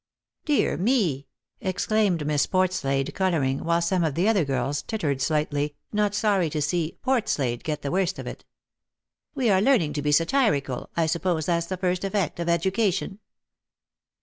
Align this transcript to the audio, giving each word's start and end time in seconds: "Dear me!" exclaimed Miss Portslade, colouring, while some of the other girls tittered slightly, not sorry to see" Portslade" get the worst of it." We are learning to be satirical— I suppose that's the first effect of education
"Dear 0.51 0.77
me!" 0.77 1.27
exclaimed 1.71 2.25
Miss 2.25 2.47
Portslade, 2.47 3.13
colouring, 3.13 3.63
while 3.63 3.83
some 3.83 4.03
of 4.03 4.15
the 4.15 4.27
other 4.27 4.43
girls 4.43 4.81
tittered 4.81 5.21
slightly, 5.21 5.75
not 5.93 6.15
sorry 6.15 6.49
to 6.49 6.59
see" 6.59 6.97
Portslade" 7.05 7.61
get 7.63 7.83
the 7.83 7.91
worst 7.91 8.17
of 8.17 8.25
it." 8.25 8.43
We 9.35 9.51
are 9.51 9.61
learning 9.61 9.93
to 9.93 10.01
be 10.01 10.11
satirical— 10.11 10.89
I 10.97 11.05
suppose 11.05 11.45
that's 11.45 11.67
the 11.67 11.77
first 11.77 12.03
effect 12.03 12.39
of 12.39 12.49
education 12.49 13.19